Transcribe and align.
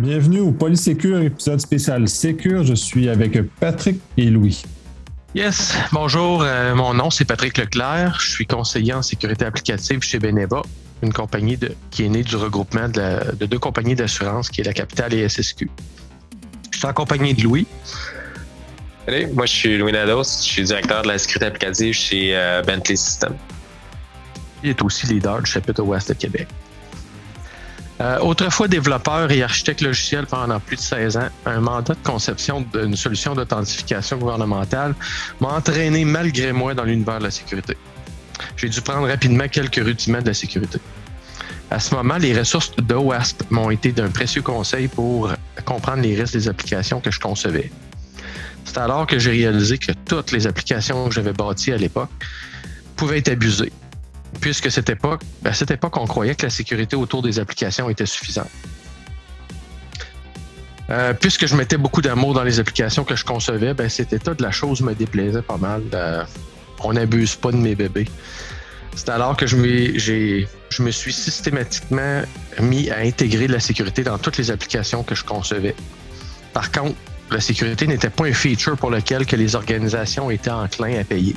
Bienvenue 0.00 0.40
au 0.40 0.50
Polysécure, 0.50 1.20
épisode 1.20 1.60
spécial 1.60 2.08
Sécure. 2.08 2.64
Je 2.64 2.72
suis 2.72 3.10
avec 3.10 3.38
Patrick 3.56 4.00
et 4.16 4.30
Louis. 4.30 4.62
Yes, 5.34 5.76
bonjour, 5.92 6.42
euh, 6.42 6.74
mon 6.74 6.94
nom 6.94 7.10
c'est 7.10 7.26
Patrick 7.26 7.58
Leclerc, 7.58 8.16
je 8.18 8.30
suis 8.30 8.46
conseiller 8.46 8.94
en 8.94 9.02
sécurité 9.02 9.44
applicative 9.44 10.00
chez 10.00 10.18
Beneva, 10.18 10.62
une 11.02 11.12
compagnie 11.12 11.58
de, 11.58 11.72
qui 11.90 12.06
est 12.06 12.08
née 12.08 12.22
du 12.22 12.34
regroupement 12.36 12.88
de, 12.88 13.44
deux 13.44 13.58
compagnies 13.58 13.94
d'assurance 13.94 14.48
qui 14.48 14.62
est 14.62 14.64
la 14.64 14.72
Capitale 14.72 15.12
et 15.12 15.28
SSQ. 15.28 15.68
Je 16.70 16.78
suis 16.78 16.86
en 16.86 16.94
compagnie 16.94 17.34
de 17.34 17.42
Louis. 17.42 17.66
Salut, 19.04 19.26
moi 19.34 19.44
je 19.44 19.52
suis 19.52 19.76
Louis 19.76 19.92
Nados, 19.92 20.22
je 20.22 20.50
suis 20.50 20.64
directeur 20.64 21.02
de 21.02 21.08
la 21.08 21.18
sécurité 21.18 21.44
applicative 21.44 21.92
chez 21.92 22.34
euh, 22.34 22.62
Bentley 22.62 22.96
Systems. 22.96 23.36
Il 24.64 24.70
est 24.70 24.82
aussi 24.82 25.08
leader 25.08 25.42
du 25.42 25.50
chapitre 25.50 25.82
Ouest 25.82 26.08
de 26.08 26.14
Québec. 26.14 26.48
Euh, 28.00 28.18
autrefois 28.20 28.66
développeur 28.66 29.30
et 29.30 29.42
architecte 29.42 29.82
logiciel 29.82 30.24
pendant 30.24 30.58
plus 30.58 30.76
de 30.76 30.80
16 30.80 31.16
ans, 31.18 31.28
un 31.44 31.60
mandat 31.60 31.92
de 31.92 32.02
conception 32.02 32.64
d'une 32.72 32.96
solution 32.96 33.34
d'authentification 33.34 34.16
gouvernementale 34.16 34.94
m'a 35.38 35.48
entraîné 35.48 36.06
malgré 36.06 36.52
moi 36.52 36.72
dans 36.72 36.84
l'univers 36.84 37.18
de 37.18 37.24
la 37.24 37.30
sécurité. 37.30 37.76
J'ai 38.56 38.70
dû 38.70 38.80
prendre 38.80 39.06
rapidement 39.06 39.48
quelques 39.48 39.84
rudiments 39.84 40.22
de 40.22 40.28
la 40.28 40.34
sécurité. 40.34 40.78
À 41.70 41.78
ce 41.78 41.94
moment, 41.94 42.16
les 42.16 42.36
ressources 42.36 42.74
de 42.74 42.94
m'ont 43.50 43.70
été 43.70 43.92
d'un 43.92 44.08
précieux 44.08 44.42
conseil 44.42 44.88
pour 44.88 45.30
comprendre 45.66 46.02
les 46.02 46.18
risques 46.18 46.32
des 46.32 46.48
applications 46.48 47.00
que 47.00 47.10
je 47.10 47.20
concevais. 47.20 47.70
C'est 48.64 48.78
alors 48.78 49.06
que 49.06 49.18
j'ai 49.18 49.30
réalisé 49.30 49.76
que 49.76 49.92
toutes 50.06 50.32
les 50.32 50.46
applications 50.46 51.06
que 51.08 51.14
j'avais 51.14 51.34
bâties 51.34 51.72
à 51.72 51.76
l'époque 51.76 52.10
pouvaient 52.96 53.18
être 53.18 53.28
abusées 53.28 53.72
puisque 54.40 54.66
à 54.66 54.70
cette 54.70 54.88
époque, 55.70 55.96
on 55.96 56.06
croyait 56.06 56.34
que 56.34 56.44
la 56.46 56.50
sécurité 56.50 56.96
autour 56.96 57.22
des 57.22 57.38
applications 57.38 57.88
était 57.90 58.06
suffisante. 58.06 58.50
Euh, 60.90 61.14
puisque 61.14 61.46
je 61.46 61.54
mettais 61.54 61.76
beaucoup 61.76 62.02
d'amour 62.02 62.34
dans 62.34 62.42
les 62.42 62.58
applications 62.58 63.04
que 63.04 63.14
je 63.14 63.24
concevais, 63.24 63.74
ben, 63.74 63.88
cet 63.88 64.12
état 64.12 64.34
de 64.34 64.42
la 64.42 64.50
chose 64.50 64.80
me 64.80 64.92
déplaisait 64.94 65.42
pas 65.42 65.56
mal. 65.56 65.82
Euh, 65.94 66.24
on 66.82 66.92
n'abuse 66.92 67.36
pas 67.36 67.52
de 67.52 67.56
mes 67.56 67.76
bébés. 67.76 68.08
C'est 68.96 69.08
alors 69.10 69.36
que 69.36 69.46
je 69.46 69.56
me, 69.56 70.90
suis 70.90 71.12
systématiquement 71.12 72.22
mis 72.60 72.90
à 72.90 72.98
intégrer 72.98 73.46
la 73.46 73.60
sécurité 73.60 74.02
dans 74.02 74.18
toutes 74.18 74.36
les 74.36 74.50
applications 74.50 75.04
que 75.04 75.14
je 75.14 75.24
concevais. 75.24 75.76
Par 76.52 76.72
contre, 76.72 76.96
la 77.30 77.40
sécurité 77.40 77.86
n'était 77.86 78.10
pas 78.10 78.24
un 78.24 78.32
feature 78.32 78.76
pour 78.76 78.90
lequel 78.90 79.26
que 79.26 79.36
les 79.36 79.54
organisations 79.54 80.28
étaient 80.28 80.50
enclins 80.50 80.98
à 80.98 81.04
payer 81.04 81.36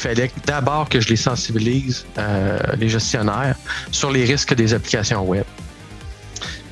fallait 0.00 0.30
d'abord 0.46 0.88
que 0.88 1.00
je 1.00 1.08
les 1.08 1.16
sensibilise, 1.16 2.06
euh, 2.18 2.58
les 2.78 2.88
gestionnaires, 2.88 3.56
sur 3.90 4.10
les 4.10 4.24
risques 4.24 4.54
des 4.54 4.72
applications 4.74 5.22
web. 5.22 5.44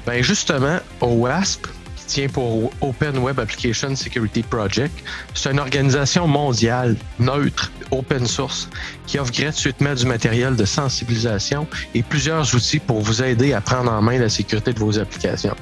Ben 0.06 0.22
justement, 0.22 0.78
OWASP, 1.00 1.66
qui 1.96 2.04
tient 2.06 2.28
pour 2.28 2.72
Open 2.80 3.18
Web 3.18 3.38
Application 3.38 3.94
Security 3.94 4.42
Project, 4.42 4.98
c'est 5.34 5.50
une 5.50 5.60
organisation 5.60 6.26
mondiale, 6.26 6.96
neutre, 7.18 7.70
open 7.90 8.26
source, 8.26 8.70
qui 9.06 9.18
offre 9.18 9.32
gratuitement 9.32 9.94
du 9.94 10.06
matériel 10.06 10.56
de 10.56 10.64
sensibilisation 10.64 11.66
et 11.94 12.02
plusieurs 12.02 12.54
outils 12.54 12.78
pour 12.78 13.02
vous 13.02 13.22
aider 13.22 13.52
à 13.52 13.60
prendre 13.60 13.92
en 13.92 14.00
main 14.00 14.18
la 14.18 14.30
sécurité 14.30 14.72
de 14.72 14.78
vos 14.78 14.98
applications. 14.98 15.56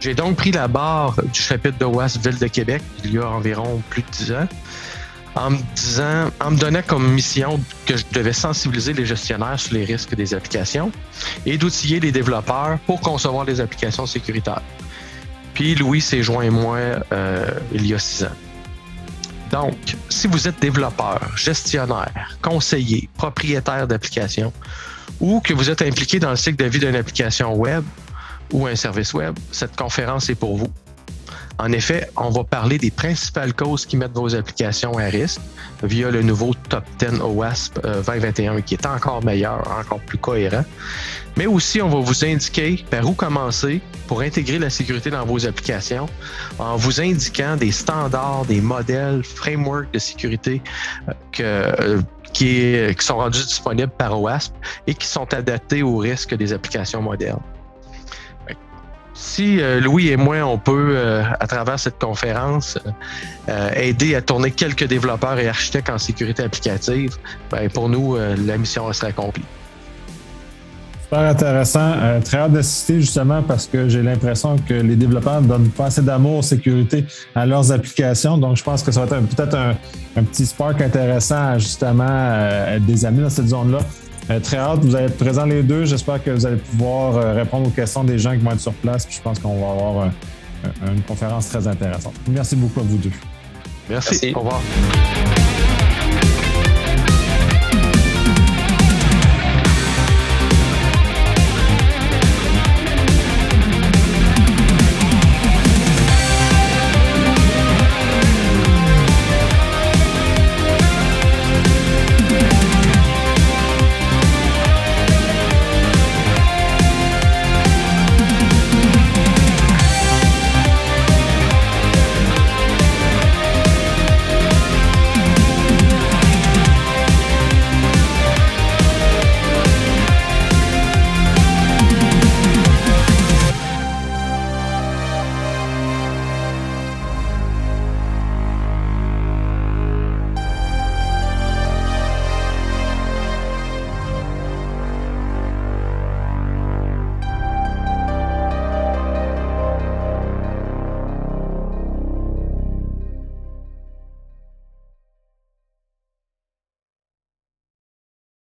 J'ai 0.00 0.14
donc 0.14 0.36
pris 0.36 0.50
la 0.50 0.68
barre 0.68 1.16
du 1.32 1.40
chapitre 1.40 1.78
de 1.78 1.84
OWASP 1.84 2.26
Ville 2.26 2.38
de 2.38 2.46
Québec 2.46 2.82
il 3.04 3.14
y 3.14 3.18
a 3.18 3.28
environ 3.28 3.82
plus 3.90 4.02
de 4.02 4.08
10 4.10 4.32
ans 4.32 4.48
en 5.36 5.50
me 5.50 5.58
disant, 5.74 6.30
en 6.40 6.52
me 6.52 6.58
donnant 6.58 6.82
comme 6.86 7.12
mission 7.12 7.60
que 7.86 7.96
je 7.96 8.04
devais 8.12 8.32
sensibiliser 8.32 8.92
les 8.92 9.04
gestionnaires 9.04 9.58
sur 9.58 9.74
les 9.74 9.84
risques 9.84 10.14
des 10.14 10.32
applications 10.34 10.92
et 11.44 11.58
d'outiller 11.58 12.00
les 12.00 12.12
développeurs 12.12 12.78
pour 12.86 13.00
concevoir 13.00 13.44
des 13.44 13.60
applications 13.60 14.06
sécuritaires. 14.06 14.62
Puis 15.54 15.74
Louis 15.74 16.00
s'est 16.00 16.22
joint 16.22 16.50
moi 16.50 16.78
euh, 17.12 17.48
il 17.72 17.86
y 17.86 17.94
a 17.94 17.98
six 17.98 18.24
ans. 18.24 18.36
Donc, 19.50 19.96
si 20.08 20.26
vous 20.26 20.48
êtes 20.48 20.60
développeur, 20.60 21.30
gestionnaire, 21.36 22.36
conseiller, 22.42 23.08
propriétaire 23.16 23.86
d'application 23.86 24.52
ou 25.20 25.40
que 25.40 25.52
vous 25.52 25.70
êtes 25.70 25.82
impliqué 25.82 26.18
dans 26.18 26.30
le 26.30 26.36
cycle 26.36 26.56
de 26.56 26.68
vie 26.68 26.80
d'une 26.80 26.96
application 26.96 27.54
web 27.54 27.84
ou 28.52 28.66
un 28.66 28.74
service 28.74 29.14
web, 29.14 29.38
cette 29.52 29.76
conférence 29.76 30.28
est 30.28 30.34
pour 30.34 30.56
vous. 30.56 30.72
En 31.58 31.70
effet, 31.70 32.08
on 32.16 32.30
va 32.30 32.42
parler 32.42 32.78
des 32.78 32.90
principales 32.90 33.54
causes 33.54 33.86
qui 33.86 33.96
mettent 33.96 34.14
vos 34.14 34.34
applications 34.34 34.98
à 34.98 35.04
risque 35.04 35.40
via 35.82 36.10
le 36.10 36.22
nouveau 36.22 36.52
Top 36.68 36.84
10 36.98 37.20
OWASP 37.20 37.80
2021 38.06 38.60
qui 38.62 38.74
est 38.74 38.86
encore 38.86 39.24
meilleur, 39.24 39.62
encore 39.78 40.00
plus 40.00 40.18
cohérent. 40.18 40.64
Mais 41.36 41.46
aussi, 41.46 41.80
on 41.80 41.88
va 41.88 41.98
vous 41.98 42.24
indiquer 42.24 42.84
par 42.90 43.08
où 43.08 43.12
commencer 43.12 43.80
pour 44.08 44.20
intégrer 44.20 44.58
la 44.58 44.70
sécurité 44.70 45.10
dans 45.10 45.24
vos 45.24 45.46
applications 45.46 46.08
en 46.58 46.76
vous 46.76 47.00
indiquant 47.00 47.56
des 47.56 47.72
standards, 47.72 48.44
des 48.46 48.60
modèles, 48.60 49.22
frameworks 49.22 49.92
de 49.92 49.98
sécurité 49.98 50.62
euh, 51.08 51.12
euh, 51.40 52.02
qui, 52.32 52.76
qui 52.98 53.04
sont 53.04 53.16
rendus 53.16 53.44
disponibles 53.44 53.92
par 53.96 54.20
OWASP 54.20 54.52
et 54.88 54.94
qui 54.94 55.06
sont 55.06 55.32
adaptés 55.32 55.82
aux 55.82 55.98
risques 55.98 56.34
des 56.34 56.52
applications 56.52 57.02
modernes 57.02 57.42
si 59.14 59.60
euh, 59.60 59.80
Louis 59.80 60.08
et 60.08 60.16
moi, 60.16 60.42
on 60.42 60.58
peut, 60.58 60.94
euh, 60.96 61.22
à 61.38 61.46
travers 61.46 61.78
cette 61.78 61.98
conférence, 61.98 62.78
euh, 63.48 63.70
aider 63.74 64.16
à 64.16 64.20
tourner 64.20 64.50
quelques 64.50 64.86
développeurs 64.88 65.38
et 65.38 65.48
architectes 65.48 65.88
en 65.88 65.98
sécurité 65.98 66.42
applicative, 66.42 67.16
ben, 67.50 67.70
pour 67.70 67.88
nous, 67.88 68.16
la 68.16 68.58
mission 68.58 68.92
sera 68.92 69.08
accomplie. 69.08 69.44
Super 71.04 71.20
intéressant. 71.20 71.92
très 72.24 72.38
hâte 72.38 72.52
d'assister 72.52 73.00
justement 73.00 73.42
parce 73.42 73.66
que 73.66 73.88
j'ai 73.88 74.02
l'impression 74.02 74.56
que 74.56 74.74
les 74.74 74.96
développeurs 74.96 75.42
ne 75.42 75.46
donnent 75.46 75.68
pas 75.68 75.86
assez 75.86 76.02
d'amour 76.02 76.42
sécurité 76.42 77.04
à 77.36 77.46
leurs 77.46 77.70
applications. 77.70 78.36
Donc, 78.36 78.56
je 78.56 78.64
pense 78.64 78.82
que 78.82 78.90
ça 78.90 79.04
va 79.04 79.18
être 79.18 79.28
peut-être 79.28 79.56
un, 79.56 80.22
petit 80.24 80.46
spark 80.46 80.80
intéressant 80.80 81.52
à 81.52 81.58
justement 81.58 82.78
des 82.80 83.04
amis 83.04 83.20
dans 83.20 83.30
cette 83.30 83.48
zone-là. 83.48 83.78
Euh, 84.30 84.40
très 84.40 84.56
hâte, 84.56 84.80
vous 84.80 84.94
allez 84.94 85.06
être 85.06 85.18
présents 85.18 85.44
les 85.44 85.62
deux. 85.62 85.84
J'espère 85.84 86.22
que 86.22 86.30
vous 86.30 86.46
allez 86.46 86.56
pouvoir 86.56 87.16
euh, 87.16 87.34
répondre 87.34 87.68
aux 87.68 87.70
questions 87.70 88.04
des 88.04 88.18
gens 88.18 88.32
qui 88.32 88.38
vont 88.38 88.52
être 88.52 88.60
sur 88.60 88.72
place. 88.72 89.06
je 89.10 89.20
pense 89.20 89.38
qu'on 89.38 89.60
va 89.60 89.70
avoir 89.70 90.10
une 90.86 91.02
conférence 91.02 91.48
très 91.48 91.66
intéressante. 91.66 92.14
Merci 92.28 92.56
beaucoup 92.56 92.80
à 92.80 92.84
vous 92.84 92.96
deux. 92.96 93.12
Merci. 93.90 94.32
Au 94.34 94.38
revoir. 94.38 94.62